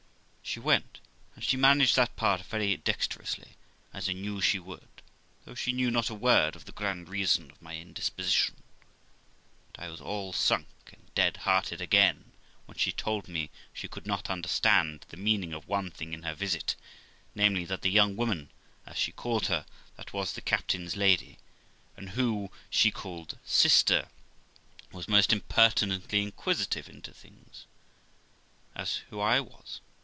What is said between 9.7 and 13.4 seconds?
but I was all sunk and dead hearted again when she told